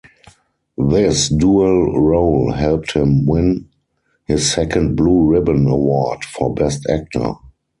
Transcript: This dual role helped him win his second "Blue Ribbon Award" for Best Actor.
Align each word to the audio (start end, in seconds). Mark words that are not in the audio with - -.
This 0.79 1.29
dual 1.29 1.93
role 2.01 2.53
helped 2.53 2.93
him 2.93 3.23
win 3.27 3.67
his 4.25 4.51
second 4.51 4.95
"Blue 4.95 5.25
Ribbon 5.27 5.67
Award" 5.67 6.23
for 6.25 6.51
Best 6.55 6.87
Actor. 6.89 7.33